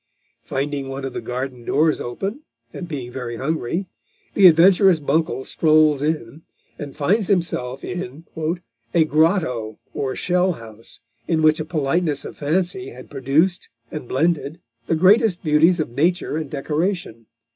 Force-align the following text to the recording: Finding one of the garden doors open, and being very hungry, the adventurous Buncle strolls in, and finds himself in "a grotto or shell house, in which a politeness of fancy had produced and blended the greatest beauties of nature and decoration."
Finding 0.41 0.87
one 0.89 1.05
of 1.05 1.13
the 1.13 1.21
garden 1.21 1.63
doors 1.63 2.01
open, 2.01 2.41
and 2.73 2.87
being 2.87 3.11
very 3.11 3.35
hungry, 3.35 3.85
the 4.33 4.47
adventurous 4.47 4.99
Buncle 4.99 5.43
strolls 5.45 6.01
in, 6.01 6.41
and 6.79 6.95
finds 6.97 7.27
himself 7.27 7.83
in 7.83 8.25
"a 8.95 9.05
grotto 9.05 9.77
or 9.93 10.15
shell 10.15 10.53
house, 10.53 11.01
in 11.27 11.43
which 11.43 11.59
a 11.59 11.65
politeness 11.65 12.25
of 12.25 12.35
fancy 12.37 12.87
had 12.89 13.11
produced 13.11 13.69
and 13.91 14.07
blended 14.09 14.59
the 14.87 14.95
greatest 14.95 15.43
beauties 15.43 15.79
of 15.79 15.91
nature 15.91 16.35
and 16.35 16.49
decoration." 16.49 17.27